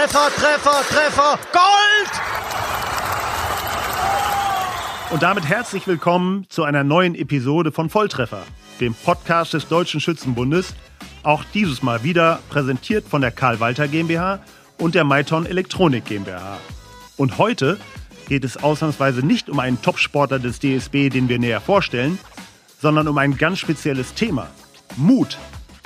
Treffer, 0.00 0.30
Treffer, 0.34 0.82
Treffer, 0.88 1.38
Gold! 1.52 2.10
Und 5.10 5.22
damit 5.22 5.46
herzlich 5.46 5.86
willkommen 5.86 6.46
zu 6.48 6.64
einer 6.64 6.84
neuen 6.84 7.14
Episode 7.14 7.70
von 7.70 7.90
Volltreffer, 7.90 8.44
dem 8.80 8.94
Podcast 8.94 9.52
des 9.52 9.68
Deutschen 9.68 10.00
Schützenbundes. 10.00 10.72
Auch 11.22 11.44
dieses 11.52 11.82
Mal 11.82 12.02
wieder 12.02 12.38
präsentiert 12.48 13.06
von 13.08 13.20
der 13.20 13.30
Karl 13.30 13.60
Walter 13.60 13.88
GmbH 13.88 14.40
und 14.78 14.94
der 14.94 15.04
Maiton 15.04 15.44
Elektronik 15.44 16.06
GmbH. 16.06 16.56
Und 17.18 17.36
heute 17.36 17.76
geht 18.26 18.44
es 18.44 18.56
ausnahmsweise 18.56 19.20
nicht 19.20 19.50
um 19.50 19.60
einen 19.60 19.82
Topsportler 19.82 20.38
des 20.38 20.60
DSB, 20.60 21.10
den 21.10 21.28
wir 21.28 21.38
näher 21.38 21.60
vorstellen, 21.60 22.18
sondern 22.80 23.06
um 23.06 23.18
ein 23.18 23.36
ganz 23.36 23.58
spezielles 23.58 24.14
Thema. 24.14 24.46
Mut. 24.96 25.36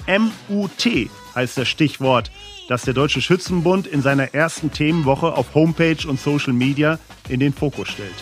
M-U-T 0.07 1.11
heißt 1.35 1.59
das 1.59 1.67
Stichwort, 1.67 2.31
das 2.69 2.83
der 2.83 2.95
Deutsche 2.95 3.21
Schützenbund 3.21 3.87
in 3.87 4.03
seiner 4.03 4.35
ersten 4.35 4.73
Themenwoche 4.73 5.35
auf 5.35 5.55
Homepage 5.55 6.09
und 6.09 6.19
Social 6.19 6.53
Media 6.53 6.99
in 7.29 7.41
den 7.41 7.53
Fokus 7.53 7.89
stellt. 7.89 8.15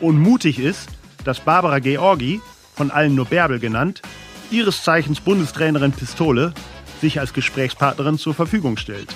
Und 0.00 0.18
mutig 0.18 0.58
ist, 0.58 0.88
dass 1.24 1.40
Barbara 1.40 1.78
Georgi, 1.78 2.40
von 2.74 2.90
allen 2.90 3.14
nur 3.14 3.26
Bärbel 3.26 3.58
genannt, 3.58 4.02
ihres 4.50 4.82
Zeichens 4.82 5.20
Bundestrainerin 5.20 5.92
Pistole, 5.92 6.52
sich 7.00 7.18
als 7.18 7.32
Gesprächspartnerin 7.32 8.18
zur 8.18 8.34
Verfügung 8.34 8.76
stellt. 8.76 9.14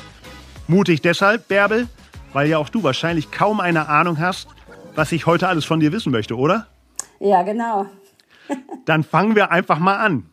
Mutig 0.67 1.03
deshalb, 1.03 1.49
Bärbel, 1.49 1.89
weil 2.33 2.49
ja 2.49 2.59
auch 2.59 2.69
du 2.69 2.83
wahrscheinlich 2.83 3.31
kaum 3.31 3.61
eine 3.61 3.89
Ahnung 3.89 4.19
hast, 4.19 4.49
was 4.95 5.13
ich 5.13 5.27
heute 5.27 5.49
alles 5.49 5.65
von 5.65 5.81
dir 5.81 5.93
wissen 5.93 6.11
möchte, 6.11 6.37
oder? 6.37 6.67
Ja, 7.21 7.43
genau. 7.43 7.87
Dann 8.85 9.05
fangen 9.05 9.37
wir 9.37 9.51
einfach 9.51 9.79
mal 9.79 9.97
an. 9.97 10.31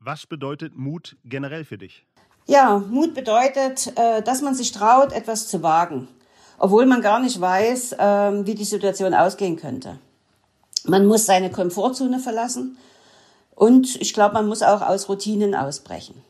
Was 0.00 0.26
bedeutet 0.26 0.76
Mut 0.76 1.16
generell 1.24 1.64
für 1.64 1.78
dich? 1.78 2.06
Ja, 2.46 2.78
Mut 2.88 3.12
bedeutet, 3.14 3.92
äh, 3.96 4.22
dass 4.22 4.40
man 4.40 4.54
sich 4.54 4.70
traut, 4.70 5.12
etwas 5.12 5.48
zu 5.48 5.64
wagen, 5.64 6.06
obwohl 6.58 6.86
man 6.86 7.02
gar 7.02 7.18
nicht 7.18 7.40
weiß, 7.40 7.96
ähm, 7.98 8.46
wie 8.46 8.54
die 8.54 8.64
Situation 8.64 9.14
ausgehen 9.14 9.56
könnte. 9.56 9.98
Man 10.84 11.06
muss 11.06 11.26
seine 11.26 11.50
Komfortzone 11.50 12.20
verlassen 12.20 12.78
und 13.56 14.00
ich 14.00 14.14
glaube, 14.14 14.34
man 14.34 14.46
muss 14.46 14.62
auch 14.62 14.80
aus 14.80 15.08
Routinen 15.08 15.56
ausbrechen. 15.56 16.22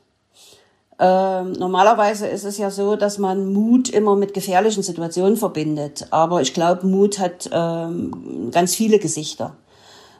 Ähm, 0.98 1.52
normalerweise 1.52 2.26
ist 2.26 2.44
es 2.44 2.56
ja 2.56 2.70
so, 2.70 2.96
dass 2.96 3.18
man 3.18 3.52
Mut 3.52 3.90
immer 3.90 4.16
mit 4.16 4.32
gefährlichen 4.32 4.82
Situationen 4.82 5.36
verbindet. 5.36 6.06
Aber 6.10 6.40
ich 6.40 6.54
glaube, 6.54 6.86
Mut 6.86 7.18
hat 7.18 7.50
ähm, 7.52 8.50
ganz 8.50 8.74
viele 8.74 8.98
Gesichter. 8.98 9.54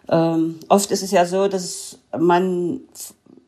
Oft 0.09 0.93
ist 0.93 1.03
es 1.03 1.11
ja 1.11 1.27
so, 1.27 1.49
dass 1.49 1.99
man 2.17 2.83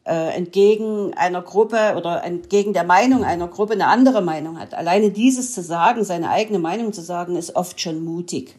äh, 0.09 0.31
entgegen 0.31 1.13
einer 1.15 1.43
Gruppe 1.43 1.95
oder 1.97 2.25
entgegen 2.25 2.73
der 2.73 2.85
Meinung 2.85 3.25
einer 3.25 3.47
Gruppe 3.47 3.75
eine 3.75 3.89
andere 3.89 4.23
Meinung 4.23 4.59
hat. 4.59 4.73
Alleine 4.73 5.11
dieses 5.11 5.53
zu 5.53 5.63
sagen, 5.63 6.03
seine 6.03 6.31
eigene 6.31 6.59
Meinung 6.59 6.93
zu 6.93 7.03
sagen, 7.03 7.37
ist 7.37 7.55
oft 7.55 7.81
schon 7.81 8.03
mutig. 8.03 8.57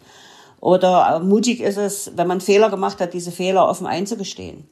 Oder 0.62 1.16
äh, 1.16 1.20
mutig 1.26 1.62
ist 1.62 1.78
es, 1.78 2.12
wenn 2.16 2.28
man 2.28 2.40
Fehler 2.40 2.70
gemacht 2.70 3.02
hat, 3.02 3.14
diese 3.14 3.32
Fehler 3.32 3.68
offen 3.68 3.88
einzugestehen. 3.88 4.70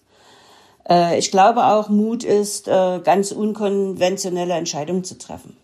Äh, 0.88 1.18
ich 1.18 1.32
glaube 1.32 1.66
auch, 1.66 1.90
Mut 1.90 2.24
ist, 2.24 2.68
äh, 2.68 3.00
ganz 3.04 3.32
unkonventionelle 3.32 4.54
Entscheidungen 4.54 5.04
zu 5.04 5.18
treffen. 5.18 5.58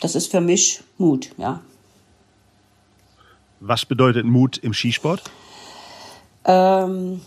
Das 0.00 0.14
ist 0.14 0.30
für 0.30 0.42
mich 0.42 0.82
Mut, 0.98 1.30
ja. 1.38 1.60
Was 3.60 3.86
bedeutet 3.86 4.26
Mut 4.26 4.58
im 4.58 4.74
Skisport? 4.74 5.22
Ähm, 6.44 7.22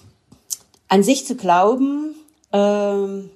an 0.87 1.03
sich 1.03 1.25
zu 1.25 1.35
glauben, 1.35 2.15
ähm, 2.51 3.29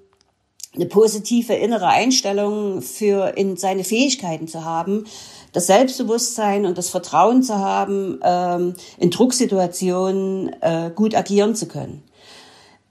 eine 0.76 0.86
positive 0.88 1.54
innere 1.54 1.88
Einstellung 1.88 2.82
für 2.82 3.38
in 3.38 3.58
seine 3.58 3.84
Fähigkeiten 3.84 4.48
zu 4.48 4.66
haben, 4.66 5.06
das 5.52 5.68
Selbstbewusstsein 5.68 6.66
und 6.66 6.78
das 6.78 6.90
Vertrauen 6.90 7.44
zu 7.44 7.60
haben, 7.60 8.20
ähm, 8.24 8.74
in 8.98 9.12
Drucksituationen 9.12 10.56
äh, 10.62 10.92
gut 10.94 11.16
agieren 11.16 11.56
zu 11.56 11.68
können. 11.68 12.04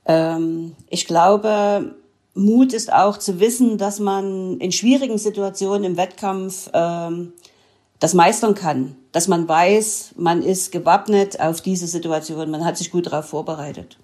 Ähm, 0.06 0.76
ich 0.88 1.06
glaube, 1.06 1.96
Mut 2.34 2.72
ist 2.72 2.92
auch 2.92 3.18
zu 3.18 3.40
wissen, 3.40 3.78
dass 3.78 3.98
man 3.98 4.58
in 4.58 4.70
schwierigen 4.70 5.18
Situationen 5.18 5.84
im 5.84 5.96
Wettkampf 5.96 6.70
ähm, 6.72 7.32
das 7.98 8.14
meistern 8.14 8.54
kann, 8.54 8.96
dass 9.10 9.26
man 9.26 9.48
weiß, 9.48 10.14
man 10.16 10.42
ist 10.42 10.72
gewappnet 10.72 11.40
auf 11.40 11.60
diese 11.60 11.88
Situation, 11.88 12.50
man 12.50 12.64
hat 12.64 12.76
sich 12.76 12.90
gut 12.92 13.06
darauf 13.06 13.26
vorbereitet 13.26 13.98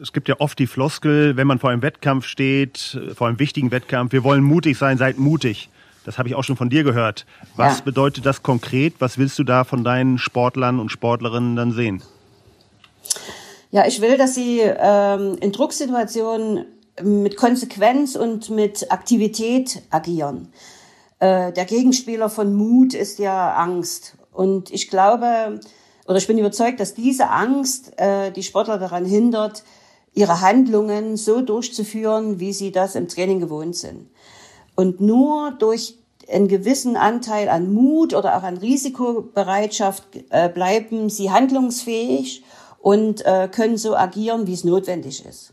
es 0.00 0.12
gibt 0.12 0.28
ja 0.28 0.36
oft 0.38 0.58
die 0.58 0.66
Floskel, 0.66 1.36
wenn 1.36 1.46
man 1.46 1.58
vor 1.58 1.70
einem 1.70 1.82
Wettkampf 1.82 2.26
steht, 2.26 2.98
vor 3.14 3.28
einem 3.28 3.38
wichtigen 3.38 3.70
Wettkampf, 3.70 4.12
wir 4.12 4.24
wollen 4.24 4.42
mutig 4.42 4.78
sein, 4.78 4.98
seid 4.98 5.18
mutig. 5.18 5.68
Das 6.04 6.18
habe 6.18 6.28
ich 6.28 6.34
auch 6.34 6.44
schon 6.44 6.56
von 6.56 6.70
dir 6.70 6.82
gehört. 6.82 7.26
Was 7.56 7.78
ja. 7.78 7.84
bedeutet 7.84 8.26
das 8.26 8.42
konkret? 8.42 8.94
Was 8.98 9.18
willst 9.18 9.38
du 9.38 9.44
da 9.44 9.64
von 9.64 9.84
deinen 9.84 10.18
Sportlern 10.18 10.80
und 10.80 10.90
Sportlerinnen 10.90 11.56
dann 11.56 11.72
sehen? 11.72 12.02
Ja, 13.70 13.86
ich 13.86 14.00
will, 14.00 14.16
dass 14.16 14.34
sie 14.34 14.60
ähm, 14.60 15.36
in 15.40 15.52
Drucksituationen 15.52 16.64
mit 17.02 17.36
Konsequenz 17.36 18.16
und 18.16 18.50
mit 18.50 18.90
Aktivität 18.90 19.82
agieren. 19.90 20.48
Äh, 21.18 21.52
der 21.52 21.64
Gegenspieler 21.66 22.28
von 22.28 22.54
Mut 22.54 22.94
ist 22.94 23.18
ja 23.18 23.54
Angst. 23.54 24.16
Und 24.32 24.70
ich 24.70 24.88
glaube, 24.88 25.60
oder 26.10 26.18
ich 26.18 26.26
bin 26.26 26.38
überzeugt, 26.38 26.80
dass 26.80 26.94
diese 26.94 27.30
Angst 27.30 27.92
äh, 27.96 28.32
die 28.32 28.42
Sportler 28.42 28.78
daran 28.78 29.04
hindert, 29.04 29.62
ihre 30.12 30.40
Handlungen 30.40 31.16
so 31.16 31.40
durchzuführen, 31.40 32.40
wie 32.40 32.52
sie 32.52 32.72
das 32.72 32.96
im 32.96 33.06
Training 33.06 33.38
gewohnt 33.38 33.76
sind. 33.76 34.10
Und 34.74 35.00
nur 35.00 35.52
durch 35.52 35.98
einen 36.28 36.48
gewissen 36.48 36.96
Anteil 36.96 37.48
an 37.48 37.72
Mut 37.72 38.12
oder 38.12 38.36
auch 38.36 38.42
an 38.42 38.56
Risikobereitschaft 38.56 40.02
äh, 40.30 40.48
bleiben 40.48 41.10
sie 41.10 41.30
handlungsfähig 41.30 42.42
und 42.80 43.24
äh, 43.24 43.48
können 43.48 43.76
so 43.76 43.94
agieren, 43.94 44.48
wie 44.48 44.54
es 44.54 44.64
notwendig 44.64 45.24
ist. 45.24 45.52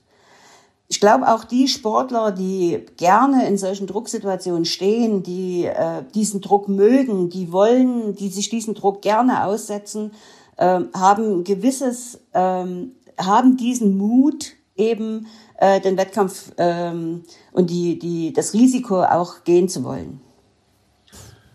Ich 0.88 1.00
glaube 1.00 1.31
auch 1.31 1.44
die 1.44 1.67
Sportler, 1.67 2.31
die 2.31 2.84
gerne 2.96 3.46
in 3.46 3.59
solchen 3.59 3.85
Drucksituationen 3.85 4.66
stehen, 4.66 5.22
die 5.22 5.66
äh, 5.66 6.03
diesen 6.16 6.41
Druck 6.41 6.67
mögen, 6.67 7.29
die 7.29 7.51
wollen, 7.51 8.16
die 8.16 8.29
sich 8.29 8.50
diesen 8.50 8.73
Druck 8.73 9.03
gerne 9.03 9.44
aussetzen, 9.46 10.13
ähm, 10.57 10.90
haben 10.94 11.44
gewisses, 11.44 12.19
ähm, 12.34 12.91
haben 13.19 13.57
diesen 13.57 13.97
Mut 13.97 14.53
eben 14.75 15.28
äh, 15.57 15.81
den 15.81 15.97
Wettkampf 15.97 16.51
ähm, 16.57 17.23
und 17.51 17.69
die, 17.69 18.00
die, 18.00 18.34
das 18.34 18.53
Risiko 18.53 19.03
auch 19.03 19.44
gehen 19.44 19.69
zu 19.69 19.84
wollen. 19.84 20.22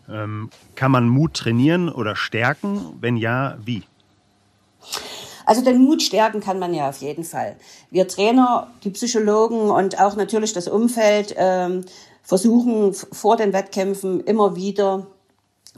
Ähm, 0.09 0.51
kann 0.75 0.91
man 0.91 1.09
Mut 1.09 1.35
trainieren 1.35 1.89
oder 1.89 2.17
stärken? 2.17 2.97
Wenn 3.01 3.17
ja, 3.17 3.57
wie? 3.65 3.85
Also 5.45 5.63
den 5.63 5.83
Mut 5.83 6.03
stärken 6.03 6.41
kann 6.41 6.59
man 6.59 6.75
ja 6.75 6.89
auf 6.89 6.99
jeden 6.99 7.25
Fall. 7.25 7.57
Wir 7.91 8.09
Trainer, 8.09 8.69
die 8.85 8.91
Psychologen 8.91 9.71
und 9.71 10.01
auch 10.01 10.17
natürlich 10.17 10.53
das 10.53 10.69
Umfeld 10.69 11.35
ähm, 11.37 11.85
versuchen 12.23 12.95
vor 12.95 13.37
den 13.37 13.53
Wettkämpfen 13.53 14.21
immer 14.21 14.57
wieder 14.57 15.07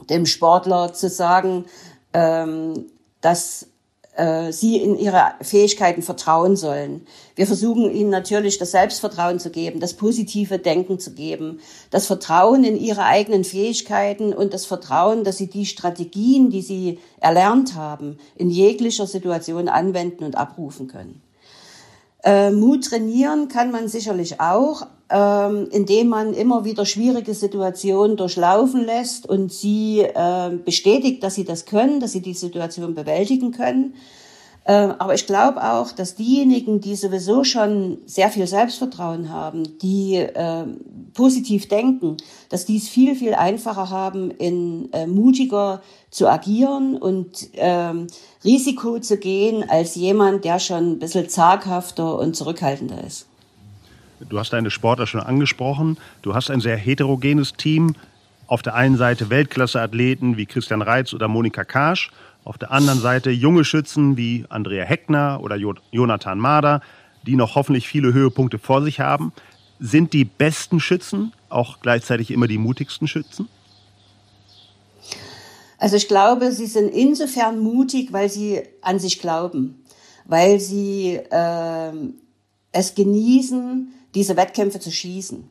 dem 0.09 0.25
Sportler 0.25 0.93
zu 0.93 1.09
sagen, 1.09 1.65
ähm, 2.13 2.85
dass 3.25 3.67
äh, 4.15 4.51
sie 4.51 4.77
in 4.77 4.97
ihre 4.99 5.33
Fähigkeiten 5.41 6.03
vertrauen 6.03 6.55
sollen. 6.55 7.07
Wir 7.35 7.47
versuchen 7.47 7.91
ihnen 7.91 8.11
natürlich 8.11 8.59
das 8.59 8.69
Selbstvertrauen 8.69 9.39
zu 9.39 9.49
geben, 9.49 9.79
das 9.79 9.95
positive 9.95 10.59
Denken 10.59 10.99
zu 10.99 11.11
geben, 11.15 11.59
das 11.89 12.05
Vertrauen 12.05 12.63
in 12.63 12.77
ihre 12.79 13.03
eigenen 13.03 13.43
Fähigkeiten 13.43 14.31
und 14.31 14.53
das 14.53 14.67
Vertrauen, 14.67 15.23
dass 15.23 15.37
sie 15.37 15.49
die 15.49 15.65
Strategien, 15.65 16.51
die 16.51 16.61
sie 16.61 16.99
erlernt 17.19 17.73
haben, 17.73 18.19
in 18.35 18.51
jeglicher 18.51 19.07
Situation 19.07 19.69
anwenden 19.69 20.23
und 20.23 20.37
abrufen 20.37 20.87
können. 20.87 21.24
Äh, 22.25 22.49
Mut 22.49 22.85
trainieren 22.85 23.49
kann 23.49 23.71
man 23.71 23.87
sicherlich 23.87 24.41
auch, 24.41 24.87
ähm, 25.11 25.67
indem 25.71 26.07
man 26.07 26.33
immer 26.33 26.65
wieder 26.65 26.83
schwierige 26.83 27.35
Situationen 27.35 28.17
durchlaufen 28.17 28.83
lässt 28.83 29.29
und 29.29 29.53
sie 29.53 29.99
äh, 29.99 30.49
bestätigt, 30.65 31.21
dass 31.21 31.35
sie 31.35 31.45
das 31.45 31.65
können, 31.65 31.99
dass 31.99 32.13
sie 32.13 32.21
die 32.21 32.33
Situation 32.33 32.95
bewältigen 32.95 33.51
können. 33.51 33.93
Äh, 34.65 34.93
aber 34.97 35.13
ich 35.13 35.27
glaube 35.27 35.63
auch, 35.63 35.91
dass 35.91 36.15
diejenigen, 36.15 36.81
die 36.81 36.95
sowieso 36.95 37.43
schon 37.43 37.99
sehr 38.07 38.29
viel 38.29 38.47
Selbstvertrauen 38.47 39.29
haben, 39.29 39.77
die 39.79 40.15
äh, 40.15 40.65
positiv 41.13 41.67
denken, 41.67 42.17
dass 42.49 42.65
die 42.65 42.77
es 42.77 42.89
viel, 42.89 43.15
viel 43.15 43.35
einfacher 43.35 43.91
haben, 43.91 44.31
in 44.31 44.91
äh, 44.91 45.05
mutiger 45.05 45.81
zu 46.09 46.27
agieren 46.27 46.97
und 46.97 47.47
ähm, 47.53 48.07
Risiko 48.43 48.97
zu 48.99 49.17
gehen, 49.17 49.63
als 49.69 49.93
jemand, 49.93 50.45
der 50.45 50.57
schon 50.57 50.93
ein 50.93 50.99
bisschen 50.99 51.29
zaghafter 51.29 52.17
und 52.17 52.35
zurückhaltender 52.35 53.03
ist. 53.05 53.27
Du 54.29 54.39
hast 54.39 54.51
deine 54.51 54.71
Sportler 54.71 55.05
schon 55.05 55.21
angesprochen. 55.21 55.97
Du 56.23 56.33
hast 56.33 56.49
ein 56.49 56.61
sehr 56.61 56.77
heterogenes 56.77 57.53
Team. 57.53 57.95
Auf 58.47 58.61
der 58.61 58.75
einen 58.75 58.97
Seite 58.97 59.29
Weltklasse-Athleten 59.29 60.37
wie 60.37 60.45
Christian 60.45 60.81
Reitz 60.81 61.13
oder 61.13 61.27
Monika 61.27 61.63
Karsch 61.63 62.11
auf 62.43 62.59
der 62.59 62.71
anderen 62.71 62.99
Seite 62.99 63.31
junge 63.31 63.65
Schützen 63.65 64.17
wie 64.17 64.45
Andrea 64.49 64.85
Heckner 64.85 65.39
oder 65.41 65.57
Jonathan 65.91 66.37
Mader, 66.37 66.81
die 67.25 67.35
noch 67.35 67.55
hoffentlich 67.55 67.87
viele 67.87 68.13
Höhepunkte 68.13 68.59
vor 68.59 68.83
sich 68.83 68.99
haben. 68.99 69.33
Sind 69.79 70.13
die 70.13 70.25
besten 70.25 70.79
Schützen 70.79 71.33
auch 71.49 71.79
gleichzeitig 71.81 72.29
immer 72.29 72.47
die 72.47 72.59
mutigsten 72.59 73.07
Schützen? 73.07 73.49
Also 75.79 75.95
ich 75.95 76.07
glaube, 76.07 76.51
sie 76.51 76.67
sind 76.67 76.89
insofern 76.89 77.59
mutig, 77.59 78.13
weil 78.13 78.29
sie 78.29 78.61
an 78.81 78.99
sich 78.99 79.19
glauben, 79.19 79.83
weil 80.25 80.59
sie 80.59 81.15
äh, 81.15 81.91
es 82.71 82.93
genießen, 82.93 83.91
diese 84.13 84.37
Wettkämpfe 84.37 84.79
zu 84.79 84.91
schießen. 84.91 85.49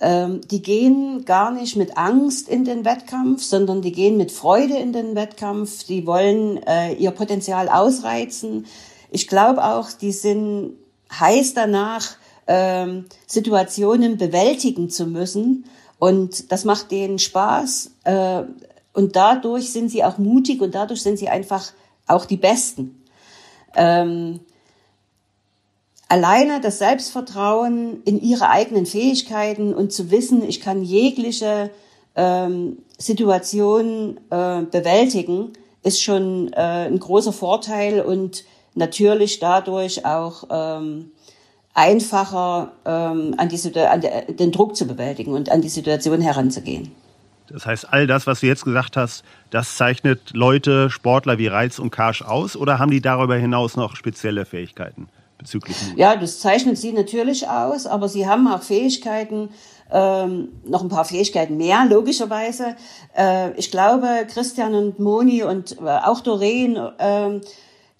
Ähm, 0.00 0.40
die 0.48 0.62
gehen 0.62 1.24
gar 1.24 1.50
nicht 1.50 1.76
mit 1.76 1.96
Angst 1.98 2.48
in 2.48 2.64
den 2.64 2.84
Wettkampf, 2.84 3.42
sondern 3.42 3.82
die 3.82 3.92
gehen 3.92 4.16
mit 4.16 4.30
Freude 4.30 4.76
in 4.76 4.92
den 4.92 5.16
Wettkampf. 5.16 5.84
Die 5.84 6.06
wollen 6.06 6.62
äh, 6.66 6.94
ihr 6.94 7.10
Potenzial 7.10 7.68
ausreizen. 7.68 8.66
Ich 9.10 9.26
glaube 9.26 9.64
auch, 9.64 9.90
die 9.90 10.12
sind 10.12 10.74
heiß 11.10 11.54
danach, 11.54 12.16
ähm, 12.46 13.06
Situationen 13.26 14.18
bewältigen 14.18 14.88
zu 14.88 15.06
müssen. 15.06 15.64
Und 15.98 16.52
das 16.52 16.64
macht 16.64 16.90
denen 16.92 17.18
Spaß. 17.18 17.90
Äh, 18.04 18.42
und 18.92 19.16
dadurch 19.16 19.72
sind 19.72 19.90
sie 19.90 20.04
auch 20.04 20.18
mutig 20.18 20.60
und 20.60 20.74
dadurch 20.74 21.02
sind 21.02 21.18
sie 21.18 21.28
einfach 21.28 21.72
auch 22.06 22.24
die 22.24 22.36
Besten. 22.36 23.04
Ähm, 23.76 24.40
alleine 26.08 26.60
das 26.60 26.78
Selbstvertrauen 26.78 28.02
in 28.04 28.20
ihre 28.20 28.48
eigenen 28.48 28.86
Fähigkeiten 28.86 29.74
und 29.74 29.92
zu 29.92 30.10
wissen, 30.10 30.42
ich 30.42 30.60
kann 30.60 30.82
jegliche 30.82 31.70
ähm, 32.16 32.78
Situation 32.96 34.18
äh, 34.30 34.62
bewältigen, 34.62 35.52
ist 35.82 36.02
schon 36.02 36.52
äh, 36.54 36.88
ein 36.88 36.98
großer 36.98 37.32
Vorteil 37.32 38.00
und 38.00 38.44
natürlich 38.74 39.38
dadurch 39.38 40.04
auch 40.04 40.44
ähm, 40.50 41.12
einfacher 41.74 42.72
ähm, 42.84 43.34
an, 43.36 43.48
die, 43.48 43.78
an 43.78 44.02
den 44.28 44.50
Druck 44.50 44.76
zu 44.76 44.86
bewältigen 44.86 45.32
und 45.32 45.50
an 45.50 45.60
die 45.60 45.68
Situation 45.68 46.20
heranzugehen. 46.20 46.90
Das 47.48 47.64
heißt, 47.64 47.90
all 47.90 48.06
das, 48.06 48.26
was 48.26 48.40
du 48.40 48.46
jetzt 48.46 48.64
gesagt 48.64 48.96
hast, 48.96 49.24
das 49.50 49.76
zeichnet 49.76 50.32
Leute, 50.34 50.90
Sportler 50.90 51.38
wie 51.38 51.46
Reiz 51.46 51.78
und 51.78 51.90
Karsch 51.90 52.22
aus 52.22 52.56
oder 52.56 52.78
haben 52.78 52.90
die 52.90 53.00
darüber 53.00 53.36
hinaus 53.36 53.76
noch 53.76 53.96
spezielle 53.96 54.44
Fähigkeiten 54.44 55.08
bezüglich 55.38 55.76
Mut? 55.88 55.98
Ja, 55.98 56.16
das 56.16 56.40
zeichnet 56.40 56.76
sie 56.76 56.92
natürlich 56.92 57.48
aus, 57.48 57.86
aber 57.86 58.08
sie 58.08 58.26
haben 58.26 58.46
auch 58.48 58.62
Fähigkeiten, 58.62 59.50
ähm, 59.90 60.48
noch 60.64 60.82
ein 60.82 60.88
paar 60.88 61.04
Fähigkeiten 61.04 61.56
mehr, 61.56 61.86
logischerweise. 61.86 62.76
Äh, 63.16 63.58
ich 63.58 63.70
glaube, 63.70 64.26
Christian 64.28 64.74
und 64.74 64.98
Moni 64.98 65.42
und 65.42 65.78
äh, 65.80 65.84
auch 65.84 66.20
Doreen, 66.20 66.76
äh, 66.76 67.40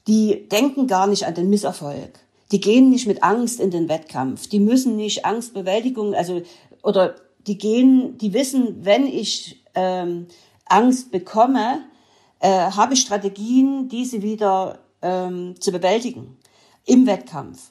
die 0.06 0.48
denken 0.48 0.86
gar 0.86 1.06
nicht 1.06 1.26
an 1.26 1.34
den 1.34 1.48
Misserfolg. 1.48 2.18
Die 2.50 2.60
gehen 2.60 2.90
nicht 2.90 3.06
mit 3.06 3.22
Angst 3.22 3.60
in 3.60 3.70
den 3.70 3.88
Wettkampf. 3.88 4.48
Die 4.48 4.60
müssen 4.60 4.96
nicht 4.96 5.24
Angstbewältigung, 5.24 6.14
also 6.14 6.42
oder 6.82 7.14
die 7.46 7.58
gehen, 7.58 8.18
die 8.18 8.32
wissen, 8.32 8.84
wenn 8.84 9.06
ich 9.06 9.62
ähm, 9.74 10.26
Angst 10.66 11.10
bekomme, 11.10 11.80
äh, 12.40 12.48
habe 12.48 12.94
ich 12.94 13.00
Strategien, 13.00 13.88
diese 13.88 14.22
wieder 14.22 14.78
ähm, 15.02 15.54
zu 15.60 15.72
bewältigen 15.72 16.38
im 16.88 17.06
Wettkampf. 17.06 17.70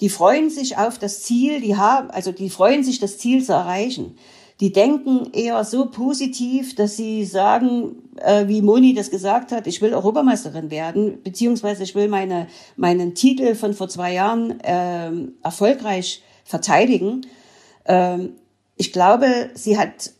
Die 0.00 0.08
freuen 0.08 0.48
sich 0.50 0.76
auf 0.76 0.98
das 0.98 1.22
Ziel, 1.22 1.60
die 1.60 1.76
haben, 1.76 2.10
also 2.10 2.30
die 2.30 2.50
freuen 2.50 2.84
sich, 2.84 3.00
das 3.00 3.18
Ziel 3.18 3.44
zu 3.44 3.52
erreichen. 3.52 4.16
Die 4.60 4.72
denken 4.72 5.32
eher 5.32 5.64
so 5.64 5.86
positiv, 5.86 6.74
dass 6.74 6.96
sie 6.96 7.24
sagen, 7.24 7.96
äh, 8.16 8.48
wie 8.48 8.62
Moni 8.62 8.94
das 8.94 9.10
gesagt 9.10 9.52
hat, 9.52 9.66
ich 9.66 9.80
will 9.80 9.94
Europameisterin 9.94 10.70
werden, 10.70 11.22
beziehungsweise 11.22 11.84
ich 11.84 11.94
will 11.94 12.08
meine, 12.08 12.48
meinen 12.76 13.14
Titel 13.14 13.54
von 13.54 13.74
vor 13.74 13.88
zwei 13.88 14.14
Jahren 14.14 14.60
äh, 14.60 15.12
erfolgreich 15.42 16.22
verteidigen. 16.44 17.26
Ähm, 17.86 18.32
ich 18.76 18.92
glaube, 18.92 19.50
sie 19.54 19.78
hat 19.78 20.12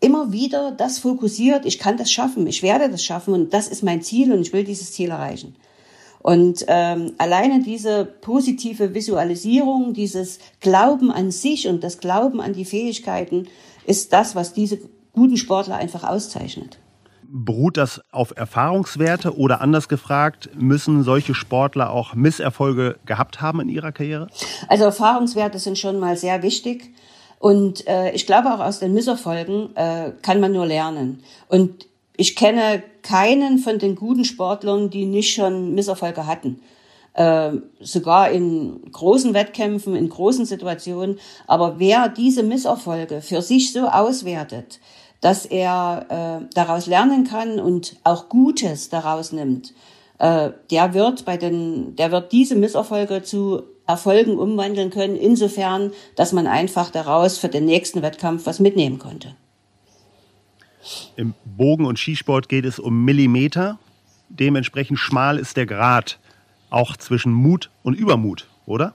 immer 0.00 0.32
wieder 0.32 0.72
das 0.72 0.98
fokussiert, 0.98 1.66
ich 1.66 1.78
kann 1.78 1.96
das 1.96 2.10
schaffen, 2.10 2.46
ich 2.46 2.62
werde 2.62 2.90
das 2.90 3.02
schaffen 3.02 3.34
und 3.34 3.52
das 3.52 3.68
ist 3.68 3.82
mein 3.82 4.02
Ziel 4.02 4.32
und 4.32 4.40
ich 4.40 4.52
will 4.52 4.64
dieses 4.64 4.92
Ziel 4.92 5.10
erreichen. 5.10 5.54
Und 6.26 6.64
ähm, 6.66 7.12
alleine 7.18 7.62
diese 7.62 8.04
positive 8.04 8.94
Visualisierung, 8.94 9.94
dieses 9.94 10.40
Glauben 10.58 11.12
an 11.12 11.30
sich 11.30 11.68
und 11.68 11.84
das 11.84 11.98
Glauben 11.98 12.40
an 12.40 12.52
die 12.52 12.64
Fähigkeiten 12.64 13.46
ist 13.84 14.12
das, 14.12 14.34
was 14.34 14.52
diese 14.52 14.80
guten 15.12 15.36
Sportler 15.36 15.76
einfach 15.76 16.02
auszeichnet. 16.02 16.80
Beruht 17.22 17.76
das 17.76 18.00
auf 18.10 18.36
Erfahrungswerte 18.36 19.36
oder 19.38 19.60
anders 19.60 19.88
gefragt, 19.88 20.50
müssen 20.56 21.04
solche 21.04 21.32
Sportler 21.32 21.92
auch 21.92 22.14
Misserfolge 22.14 22.98
gehabt 23.06 23.40
haben 23.40 23.60
in 23.60 23.68
ihrer 23.68 23.92
Karriere? 23.92 24.26
Also 24.66 24.82
Erfahrungswerte 24.82 25.60
sind 25.60 25.78
schon 25.78 26.00
mal 26.00 26.16
sehr 26.16 26.42
wichtig. 26.42 26.92
Und 27.38 27.86
äh, 27.86 28.10
ich 28.10 28.26
glaube 28.26 28.52
auch 28.52 28.58
aus 28.58 28.80
den 28.80 28.94
Misserfolgen 28.94 29.76
äh, 29.76 30.10
kann 30.22 30.40
man 30.40 30.50
nur 30.50 30.66
lernen. 30.66 31.22
Und 31.46 31.86
ich 32.16 32.36
kenne 32.36 32.82
keinen 33.02 33.58
von 33.58 33.78
den 33.78 33.94
guten 33.94 34.24
Sportlern, 34.24 34.90
die 34.90 35.06
nicht 35.06 35.34
schon 35.34 35.74
Misserfolge 35.74 36.26
hatten. 36.26 36.60
Äh, 37.14 37.52
sogar 37.80 38.30
in 38.30 38.90
großen 38.92 39.32
Wettkämpfen, 39.32 39.96
in 39.96 40.08
großen 40.08 40.44
Situationen. 40.44 41.18
Aber 41.46 41.78
wer 41.78 42.08
diese 42.08 42.42
Misserfolge 42.42 43.22
für 43.22 43.40
sich 43.40 43.72
so 43.72 43.86
auswertet, 43.88 44.80
dass 45.20 45.46
er 45.46 46.42
äh, 46.42 46.46
daraus 46.54 46.86
lernen 46.86 47.24
kann 47.24 47.58
und 47.58 47.96
auch 48.04 48.28
Gutes 48.28 48.90
daraus 48.90 49.32
nimmt, 49.32 49.72
äh, 50.18 50.50
der 50.70 50.94
wird 50.94 51.24
bei 51.24 51.36
den, 51.36 51.96
der 51.96 52.12
wird 52.12 52.32
diese 52.32 52.54
Misserfolge 52.54 53.22
zu 53.22 53.62
Erfolgen 53.86 54.38
umwandeln 54.38 54.90
können, 54.90 55.16
insofern, 55.16 55.92
dass 56.16 56.32
man 56.32 56.46
einfach 56.46 56.90
daraus 56.90 57.38
für 57.38 57.48
den 57.48 57.64
nächsten 57.64 58.02
Wettkampf 58.02 58.44
was 58.44 58.58
mitnehmen 58.58 58.98
konnte. 58.98 59.36
Im 61.16 61.34
Bogen- 61.44 61.86
und 61.86 61.98
Skisport 61.98 62.48
geht 62.48 62.64
es 62.64 62.78
um 62.78 63.04
Millimeter. 63.04 63.78
Dementsprechend 64.28 64.98
schmal 64.98 65.38
ist 65.38 65.56
der 65.56 65.66
Grad 65.66 66.18
auch 66.70 66.96
zwischen 66.96 67.32
Mut 67.32 67.70
und 67.82 67.94
Übermut, 67.94 68.48
oder? 68.66 68.94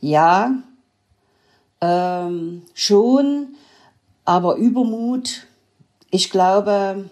Ja, 0.00 0.52
ähm, 1.80 2.62
schon, 2.74 3.54
aber 4.24 4.56
Übermut, 4.56 5.46
ich 6.10 6.30
glaube, 6.30 7.10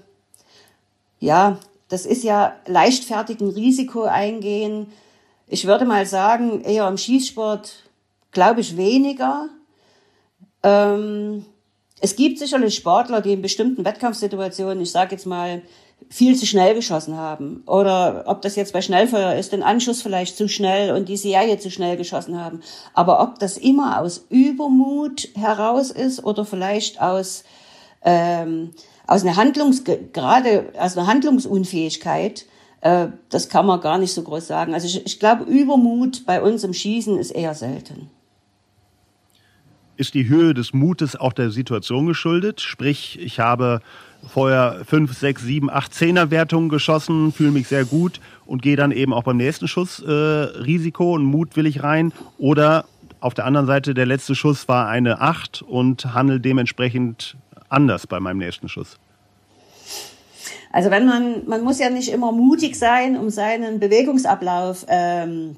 ja, 1.18 1.58
das 1.88 2.06
ist 2.06 2.24
ja 2.24 2.54
leichtfertig 2.66 3.40
ein 3.40 3.48
Risiko 3.48 4.02
eingehen, 4.04 4.88
ich 5.50 5.66
würde 5.66 5.86
mal 5.86 6.04
sagen, 6.04 6.60
eher 6.60 6.86
im 6.88 6.98
Schießsport 6.98 7.84
glaube 8.32 8.60
ich 8.60 8.76
weniger. 8.76 9.48
Ähm, 10.62 11.46
es 12.00 12.16
gibt 12.16 12.38
sicherlich 12.38 12.74
Sportler, 12.74 13.20
die 13.20 13.32
in 13.32 13.42
bestimmten 13.42 13.84
Wettkampfsituationen, 13.84 14.82
ich 14.82 14.90
sage 14.90 15.12
jetzt 15.12 15.26
mal, 15.26 15.62
viel 16.08 16.36
zu 16.36 16.46
schnell 16.46 16.74
geschossen 16.74 17.16
haben. 17.16 17.62
Oder 17.66 18.24
ob 18.26 18.40
das 18.42 18.56
jetzt 18.56 18.72
bei 18.72 18.82
Schnellfeuer 18.82 19.34
ist, 19.34 19.52
den 19.52 19.62
Anschuss 19.62 20.00
vielleicht 20.00 20.36
zu 20.36 20.48
schnell 20.48 20.94
und 20.94 21.08
die 21.08 21.16
Serie 21.16 21.58
zu 21.58 21.70
schnell 21.70 21.96
geschossen 21.96 22.40
haben. 22.40 22.60
Aber 22.94 23.20
ob 23.20 23.38
das 23.38 23.56
immer 23.56 24.00
aus 24.00 24.24
Übermut 24.30 25.28
heraus 25.34 25.90
ist 25.90 26.24
oder 26.24 26.44
vielleicht 26.44 27.00
aus, 27.00 27.44
ähm, 28.04 28.70
aus 29.06 29.22
einer 29.22 29.36
Handlungs, 29.36 29.82
gerade 29.84 30.72
aus 30.78 30.96
einer 30.96 31.08
Handlungsunfähigkeit, 31.08 32.46
äh, 32.80 33.08
das 33.28 33.48
kann 33.48 33.66
man 33.66 33.80
gar 33.80 33.98
nicht 33.98 34.14
so 34.14 34.22
groß 34.22 34.46
sagen. 34.46 34.74
Also 34.74 34.86
ich, 34.86 35.04
ich 35.04 35.18
glaube, 35.18 35.44
Übermut 35.44 36.24
bei 36.26 36.40
uns 36.40 36.64
im 36.64 36.72
Schießen 36.72 37.18
ist 37.18 37.32
eher 37.32 37.54
selten. 37.54 38.08
Ist 39.98 40.14
die 40.14 40.28
Höhe 40.28 40.54
des 40.54 40.72
Mutes 40.72 41.16
auch 41.16 41.32
der 41.32 41.50
Situation 41.50 42.06
geschuldet? 42.06 42.60
Sprich, 42.60 43.18
ich 43.20 43.40
habe 43.40 43.80
vorher 44.24 44.82
fünf, 44.86 45.18
sechs, 45.18 45.42
sieben, 45.42 45.68
acht 45.68 45.92
Zehner-Wertungen 45.92 46.68
geschossen, 46.68 47.32
fühle 47.32 47.50
mich 47.50 47.66
sehr 47.66 47.84
gut 47.84 48.20
und 48.46 48.62
gehe 48.62 48.76
dann 48.76 48.92
eben 48.92 49.12
auch 49.12 49.24
beim 49.24 49.36
nächsten 49.38 49.66
Schuss 49.66 50.00
äh, 50.00 50.12
Risiko 50.12 51.14
und 51.14 51.24
Mut 51.24 51.56
will 51.56 51.66
ich 51.66 51.82
rein. 51.82 52.12
Oder 52.38 52.84
auf 53.18 53.34
der 53.34 53.44
anderen 53.44 53.66
Seite, 53.66 53.92
der 53.92 54.06
letzte 54.06 54.36
Schuss 54.36 54.68
war 54.68 54.86
eine 54.86 55.20
Acht 55.20 55.62
und 55.62 56.14
handle 56.14 56.38
dementsprechend 56.38 57.36
anders 57.68 58.06
bei 58.06 58.20
meinem 58.20 58.38
nächsten 58.38 58.68
Schuss. 58.68 58.98
Also 60.70 60.92
wenn 60.92 61.06
man, 61.06 61.44
man 61.48 61.64
muss 61.64 61.80
ja 61.80 61.90
nicht 61.90 62.12
immer 62.12 62.30
mutig 62.30 62.78
sein, 62.78 63.16
um 63.16 63.30
seinen 63.30 63.80
Bewegungsablauf 63.80 64.86
ähm, 64.88 65.56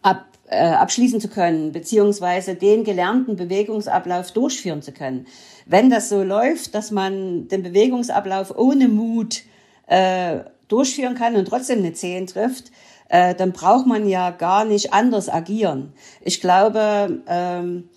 ab, 0.00 0.24
äh, 0.50 0.70
abschließen 0.70 1.20
zu 1.20 1.28
können, 1.28 1.72
beziehungsweise 1.72 2.56
den 2.56 2.84
gelernten 2.84 3.36
Bewegungsablauf 3.36 4.32
durchführen 4.32 4.82
zu 4.82 4.92
können. 4.92 5.26
Wenn 5.64 5.90
das 5.90 6.08
so 6.08 6.22
läuft, 6.22 6.74
dass 6.74 6.90
man 6.90 7.46
den 7.48 7.62
Bewegungsablauf 7.62 8.56
ohne 8.58 8.88
Mut 8.88 9.42
äh, 9.86 10.40
durchführen 10.66 11.14
kann 11.14 11.36
und 11.36 11.46
trotzdem 11.46 11.78
eine 11.78 11.92
10 11.92 12.26
trifft, 12.26 12.72
äh, 13.08 13.34
dann 13.34 13.52
braucht 13.52 13.86
man 13.86 14.08
ja 14.08 14.30
gar 14.30 14.64
nicht 14.64 14.92
anders 14.92 15.28
agieren. 15.28 15.92
Ich 16.20 16.40
glaube, 16.40 17.22
ähm, 17.28 17.88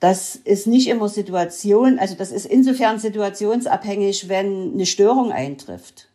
das 0.00 0.34
ist 0.34 0.66
nicht 0.66 0.88
immer 0.88 1.08
Situation, 1.08 2.00
also 2.00 2.16
das 2.16 2.32
ist 2.32 2.46
insofern 2.46 2.98
situationsabhängig, 2.98 4.28
wenn 4.28 4.72
eine 4.74 4.86
Störung 4.86 5.30
eintrifft. 5.30 6.08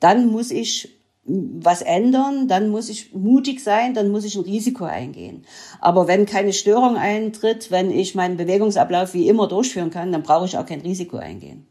Dann 0.00 0.26
muss 0.26 0.50
ich 0.50 0.99
was 1.24 1.82
ändern, 1.82 2.48
dann 2.48 2.70
muss 2.70 2.88
ich 2.88 3.14
mutig 3.14 3.62
sein, 3.62 3.94
dann 3.94 4.10
muss 4.10 4.24
ich 4.24 4.36
ein 4.36 4.44
Risiko 4.44 4.84
eingehen. 4.84 5.44
Aber 5.80 6.08
wenn 6.08 6.26
keine 6.26 6.52
Störung 6.52 6.96
eintritt, 6.96 7.70
wenn 7.70 7.90
ich 7.90 8.14
meinen 8.14 8.36
Bewegungsablauf 8.36 9.12
wie 9.14 9.28
immer 9.28 9.46
durchführen 9.46 9.90
kann, 9.90 10.12
dann 10.12 10.22
brauche 10.22 10.46
ich 10.46 10.56
auch 10.56 10.66
kein 10.66 10.80
Risiko 10.80 11.18
eingehen. 11.18 11.66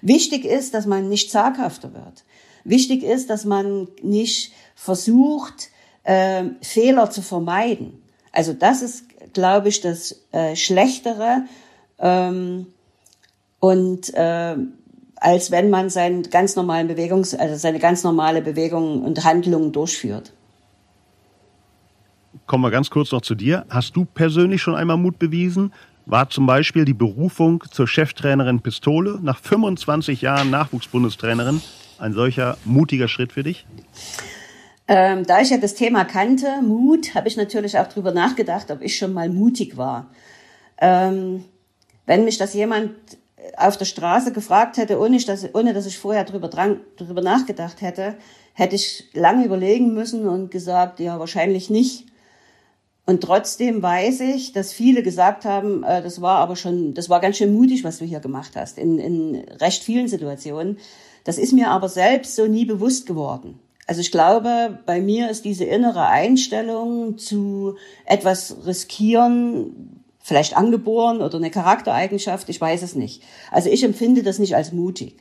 Wichtig 0.00 0.44
ist, 0.44 0.74
dass 0.74 0.86
man 0.86 1.08
nicht 1.08 1.30
zaghafter 1.30 1.92
wird. 1.92 2.24
Wichtig 2.62 3.02
ist, 3.02 3.30
dass 3.30 3.44
man 3.44 3.88
nicht 4.02 4.52
versucht, 4.74 5.70
äh, 6.04 6.44
Fehler 6.62 7.10
zu 7.10 7.20
vermeiden. 7.20 8.02
Also 8.32 8.52
das 8.52 8.82
ist, 8.82 9.04
glaube 9.32 9.68
ich, 9.68 9.80
das 9.80 10.24
äh, 10.32 10.56
Schlechtere. 10.56 11.44
Ähm, 11.98 12.66
und 13.60 14.12
äh, 14.14 14.56
als 15.24 15.50
wenn 15.50 15.70
man 15.70 15.88
seinen 15.88 16.24
ganz 16.24 16.54
normalen 16.54 16.86
Bewegungs, 16.86 17.34
also 17.34 17.56
seine 17.56 17.78
ganz 17.78 18.04
normale 18.04 18.42
Bewegung 18.42 19.02
und 19.02 19.24
Handlungen 19.24 19.72
durchführt. 19.72 20.34
Kommen 22.46 22.62
wir 22.62 22.70
ganz 22.70 22.90
kurz 22.90 23.10
noch 23.10 23.22
zu 23.22 23.34
dir. 23.34 23.64
Hast 23.70 23.96
du 23.96 24.04
persönlich 24.04 24.60
schon 24.60 24.74
einmal 24.74 24.98
Mut 24.98 25.18
bewiesen? 25.18 25.72
War 26.04 26.28
zum 26.28 26.44
Beispiel 26.44 26.84
die 26.84 26.92
Berufung 26.92 27.64
zur 27.70 27.88
Cheftrainerin 27.88 28.60
Pistole 28.60 29.18
nach 29.22 29.38
25 29.38 30.20
Jahren 30.20 30.50
Nachwuchsbundestrainerin 30.50 31.62
ein 31.98 32.12
solcher 32.12 32.58
mutiger 32.66 33.08
Schritt 33.08 33.32
für 33.32 33.44
dich? 33.44 33.66
Ähm, 34.88 35.24
da 35.26 35.40
ich 35.40 35.48
ja 35.48 35.56
das 35.56 35.74
Thema 35.74 36.04
kannte, 36.04 36.60
Mut, 36.60 37.14
habe 37.14 37.28
ich 37.28 37.38
natürlich 37.38 37.78
auch 37.78 37.86
darüber 37.86 38.12
nachgedacht, 38.12 38.70
ob 38.70 38.82
ich 38.82 38.98
schon 38.98 39.14
mal 39.14 39.30
mutig 39.30 39.78
war. 39.78 40.10
Ähm, 40.76 41.46
wenn 42.04 42.26
mich 42.26 42.36
das 42.36 42.52
jemand 42.52 42.90
auf 43.56 43.76
der 43.76 43.84
Straße 43.84 44.32
gefragt 44.32 44.76
hätte, 44.76 44.98
ohne 44.98 45.18
dass, 45.18 45.54
ohne 45.54 45.72
dass 45.72 45.86
ich 45.86 45.98
vorher 45.98 46.24
drüber, 46.24 46.48
dran, 46.48 46.80
drüber 46.96 47.22
nachgedacht 47.22 47.80
hätte, 47.80 48.16
hätte 48.52 48.76
ich 48.76 49.10
lange 49.12 49.44
überlegen 49.44 49.94
müssen 49.94 50.28
und 50.28 50.50
gesagt, 50.50 51.00
ja, 51.00 51.18
wahrscheinlich 51.18 51.70
nicht. 51.70 52.06
Und 53.06 53.22
trotzdem 53.22 53.82
weiß 53.82 54.20
ich, 54.20 54.52
dass 54.52 54.72
viele 54.72 55.02
gesagt 55.02 55.44
haben, 55.44 55.82
äh, 55.82 56.02
das 56.02 56.22
war 56.22 56.38
aber 56.38 56.56
schon, 56.56 56.94
das 56.94 57.10
war 57.10 57.20
ganz 57.20 57.36
schön 57.36 57.54
mutig, 57.54 57.84
was 57.84 57.98
du 57.98 58.04
hier 58.04 58.20
gemacht 58.20 58.52
hast, 58.56 58.78
in, 58.78 58.98
in 58.98 59.44
recht 59.60 59.82
vielen 59.82 60.08
Situationen. 60.08 60.78
Das 61.24 61.36
ist 61.36 61.52
mir 61.52 61.70
aber 61.70 61.88
selbst 61.88 62.34
so 62.34 62.46
nie 62.46 62.64
bewusst 62.64 63.06
geworden. 63.06 63.60
Also 63.86 64.00
ich 64.00 64.10
glaube, 64.10 64.78
bei 64.86 65.00
mir 65.00 65.28
ist 65.28 65.44
diese 65.44 65.64
innere 65.64 66.06
Einstellung 66.06 67.18
zu 67.18 67.76
etwas 68.06 68.66
riskieren, 68.66 70.03
vielleicht 70.24 70.56
angeboren 70.56 71.20
oder 71.20 71.36
eine 71.36 71.50
Charaktereigenschaft, 71.50 72.48
ich 72.48 72.58
weiß 72.58 72.80
es 72.80 72.94
nicht. 72.94 73.22
Also 73.50 73.68
ich 73.68 73.84
empfinde 73.84 74.22
das 74.22 74.38
nicht 74.38 74.56
als 74.56 74.72
mutig. 74.72 75.18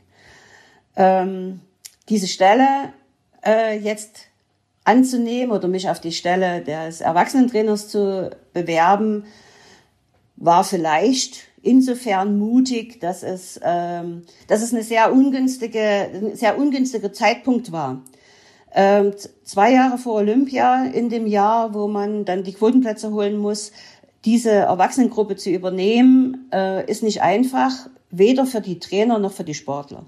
Ähm, 0.96 1.60
diese 2.08 2.28
Stelle 2.28 2.94
äh, 3.46 3.78
jetzt 3.78 4.28
anzunehmen 4.86 5.52
oder 5.52 5.68
mich 5.68 5.90
auf 5.90 6.00
die 6.00 6.14
Stelle 6.14 6.62
des 6.62 7.02
Erwachsenentrainers 7.02 7.90
zu 7.90 8.32
bewerben, 8.54 9.26
war 10.38 10.64
vielleicht 10.64 11.48
insofern 11.62 12.40
mutig, 12.40 13.02
dass 13.02 13.24
es, 13.24 13.60
ähm, 13.62 14.22
dass 14.48 14.62
es 14.62 14.74
eine 14.74 14.84
sehr 14.84 15.12
ungünstige, 15.12 16.10
ein 16.14 16.36
sehr 16.38 16.58
ungünstiger 16.58 17.12
Zeitpunkt 17.12 17.74
war. 17.74 18.02
Ähm, 18.74 19.14
zwei 19.44 19.74
Jahre 19.74 19.98
vor 19.98 20.16
Olympia, 20.16 20.86
in 20.86 21.10
dem 21.10 21.28
Jahr, 21.28 21.74
wo 21.74 21.90
man 21.90 22.24
dann 22.24 22.46
die 22.46 22.54
Quotenplätze 22.54 23.12
holen 23.12 23.38
muss, 23.38 23.74
diese 24.26 24.52
Erwachsenengruppe 24.52 25.36
zu 25.36 25.50
übernehmen, 25.50 26.50
äh, 26.54 26.90
ist 26.90 27.04
nicht 27.04 27.22
einfach, 27.22 27.72
weder 28.10 28.46
für 28.46 28.62
die 28.62 28.80
Trainer 28.80 29.20
noch 29.20 29.34
für 29.34 29.44
die 29.44 29.54
Sportler. 29.54 30.06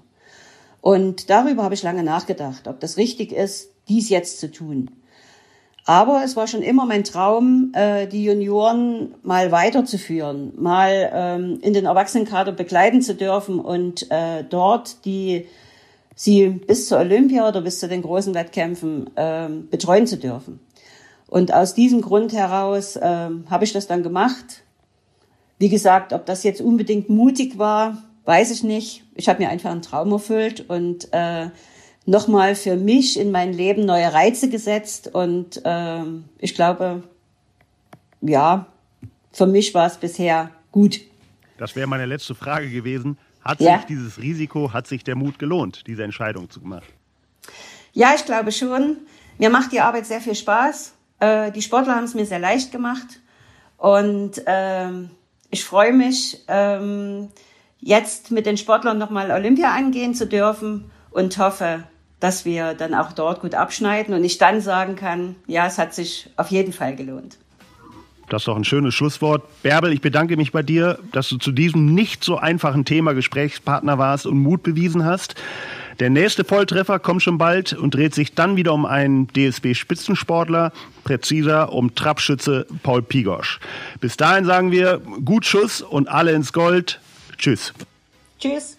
Und 0.80 1.30
darüber 1.30 1.64
habe 1.64 1.74
ich 1.74 1.82
lange 1.82 2.04
nachgedacht, 2.04 2.68
ob 2.68 2.80
das 2.80 2.96
richtig 2.96 3.32
ist, 3.32 3.70
dies 3.88 4.08
jetzt 4.08 4.38
zu 4.38 4.50
tun. 4.50 4.90
Aber 5.84 6.22
es 6.24 6.34
war 6.34 6.48
schon 6.48 6.62
immer 6.62 6.84
mein 6.84 7.04
Traum, 7.04 7.72
äh, 7.74 8.08
die 8.08 8.24
Junioren 8.24 9.14
mal 9.22 9.52
weiterzuführen, 9.52 10.52
mal 10.56 11.10
ähm, 11.12 11.58
in 11.62 11.74
den 11.74 11.86
Erwachsenenkader 11.86 12.52
begleiten 12.52 13.02
zu 13.02 13.14
dürfen 13.14 13.60
und 13.60 14.10
äh, 14.10 14.42
dort 14.42 15.04
die 15.04 15.46
sie 16.16 16.48
bis 16.48 16.88
zur 16.88 16.98
Olympia 16.98 17.48
oder 17.48 17.60
bis 17.60 17.78
zu 17.78 17.86
den 17.86 18.02
großen 18.02 18.34
Wettkämpfen 18.34 19.10
ähm, 19.16 19.68
betreuen 19.70 20.08
zu 20.08 20.16
dürfen. 20.16 20.58
Und 21.28 21.52
aus 21.52 21.74
diesem 21.74 22.00
Grund 22.00 22.32
heraus 22.32 22.96
äh, 22.96 23.30
habe 23.50 23.64
ich 23.64 23.72
das 23.72 23.86
dann 23.86 24.02
gemacht. 24.02 24.62
Wie 25.58 25.68
gesagt, 25.68 26.12
ob 26.12 26.26
das 26.26 26.44
jetzt 26.44 26.60
unbedingt 26.60 27.08
mutig 27.08 27.58
war, 27.58 28.02
weiß 28.24 28.50
ich 28.50 28.62
nicht. 28.62 29.04
Ich 29.14 29.28
habe 29.28 29.42
mir 29.42 29.48
einfach 29.48 29.70
einen 29.70 29.82
Traum 29.82 30.12
erfüllt 30.12 30.68
und 30.68 31.08
äh, 31.12 31.48
nochmal 32.04 32.54
für 32.54 32.76
mich 32.76 33.18
in 33.18 33.30
mein 33.30 33.52
Leben 33.52 33.84
neue 33.84 34.12
Reize 34.12 34.48
gesetzt. 34.48 35.10
Und 35.12 35.64
äh, 35.64 36.02
ich 36.38 36.54
glaube, 36.54 37.02
ja, 38.20 38.66
für 39.32 39.46
mich 39.46 39.74
war 39.74 39.86
es 39.86 39.96
bisher 39.96 40.50
gut. 40.72 41.00
Das 41.58 41.74
wäre 41.74 41.86
meine 41.86 42.06
letzte 42.06 42.34
Frage 42.34 42.70
gewesen. 42.70 43.18
Hat 43.42 43.60
ja. 43.60 43.78
sich 43.78 43.86
dieses 43.86 44.18
Risiko, 44.20 44.72
hat 44.72 44.86
sich 44.86 45.04
der 45.04 45.14
Mut 45.14 45.38
gelohnt, 45.38 45.86
diese 45.86 46.02
Entscheidung 46.02 46.50
zu 46.50 46.60
machen? 46.60 46.86
Ja, 47.92 48.12
ich 48.14 48.24
glaube 48.24 48.52
schon. 48.52 48.98
Mir 49.38 49.50
macht 49.50 49.72
die 49.72 49.80
Arbeit 49.80 50.06
sehr 50.06 50.20
viel 50.20 50.34
Spaß. 50.34 50.95
Äh, 51.20 51.52
die 51.52 51.62
Sportler 51.62 51.96
haben 51.96 52.04
es 52.04 52.14
mir 52.14 52.26
sehr 52.26 52.38
leicht 52.38 52.72
gemacht 52.72 53.20
und 53.78 54.42
ähm, 54.46 55.10
ich 55.50 55.64
freue 55.64 55.92
mich, 55.92 56.42
ähm, 56.48 57.28
jetzt 57.80 58.30
mit 58.30 58.46
den 58.46 58.56
Sportlern 58.56 58.98
nochmal 58.98 59.30
Olympia 59.30 59.74
angehen 59.74 60.14
zu 60.14 60.26
dürfen 60.26 60.90
und 61.10 61.38
hoffe, 61.38 61.84
dass 62.20 62.44
wir 62.44 62.74
dann 62.74 62.94
auch 62.94 63.12
dort 63.12 63.40
gut 63.40 63.54
abschneiden 63.54 64.14
und 64.14 64.24
ich 64.24 64.38
dann 64.38 64.60
sagen 64.60 64.96
kann, 64.96 65.36
ja, 65.46 65.66
es 65.66 65.78
hat 65.78 65.94
sich 65.94 66.30
auf 66.36 66.50
jeden 66.50 66.72
Fall 66.72 66.96
gelohnt. 66.96 67.38
Das 68.28 68.42
ist 68.42 68.48
doch 68.48 68.56
ein 68.56 68.64
schönes 68.64 68.92
Schlusswort. 68.94 69.44
Bärbel, 69.62 69.92
ich 69.92 70.00
bedanke 70.00 70.36
mich 70.36 70.50
bei 70.50 70.62
dir, 70.62 70.98
dass 71.12 71.28
du 71.28 71.36
zu 71.36 71.52
diesem 71.52 71.94
nicht 71.94 72.24
so 72.24 72.38
einfachen 72.38 72.84
Thema 72.84 73.12
Gesprächspartner 73.14 73.98
warst 73.98 74.26
und 74.26 74.38
Mut 74.38 74.64
bewiesen 74.64 75.04
hast. 75.04 75.36
Der 75.98 76.10
nächste 76.10 76.44
Volltreffer 76.44 76.98
kommt 76.98 77.22
schon 77.22 77.38
bald 77.38 77.72
und 77.72 77.94
dreht 77.94 78.14
sich 78.14 78.34
dann 78.34 78.56
wieder 78.56 78.74
um 78.74 78.84
einen 78.84 79.28
DSB-Spitzensportler, 79.28 80.72
präziser 81.04 81.72
um 81.72 81.94
Trappschütze 81.94 82.66
Paul 82.82 83.02
Pigosch. 83.02 83.60
Bis 84.00 84.16
dahin 84.16 84.44
sagen 84.44 84.70
wir, 84.70 85.00
gut 85.24 85.46
Schuss 85.46 85.80
und 85.80 86.08
alle 86.08 86.32
ins 86.32 86.52
Gold. 86.52 87.00
Tschüss. 87.38 87.72
Tschüss. 88.38 88.75